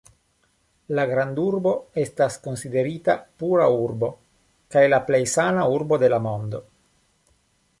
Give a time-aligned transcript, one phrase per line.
[0.99, 4.09] La grandurbo estas konsiderita pura urbo
[4.77, 6.63] kaj la plej sana urbo de la mondo.